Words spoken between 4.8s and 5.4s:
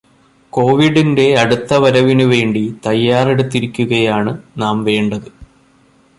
വേണ്ടത്.